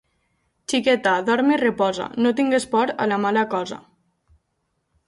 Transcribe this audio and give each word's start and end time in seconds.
Xiqueta! 0.71 1.13
Dorm 1.27 1.53
i 1.57 1.59
reposa, 1.63 2.09
no 2.27 2.33
tingues 2.41 2.67
por 2.73 2.95
a 3.07 3.09
la 3.13 3.21
mala 3.29 3.47
cosa. 3.57 3.81